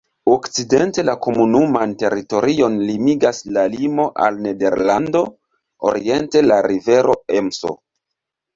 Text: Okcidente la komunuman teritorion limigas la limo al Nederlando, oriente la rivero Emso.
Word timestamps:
Okcidente 0.35 1.03
la 1.09 1.13
komunuman 1.25 1.93
teritorion 2.03 2.79
limigas 2.87 3.43
la 3.59 3.67
limo 3.75 4.07
al 4.25 4.41
Nederlando, 4.47 5.23
oriente 5.93 6.45
la 6.49 6.61
rivero 6.71 7.21
Emso. 7.45 7.79